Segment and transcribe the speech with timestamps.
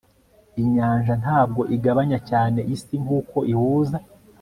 [0.61, 3.97] inyanja ntabwo igabanya cyane isi nkuko ihuza